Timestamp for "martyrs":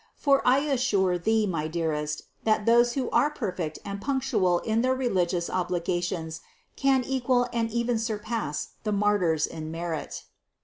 8.93-9.45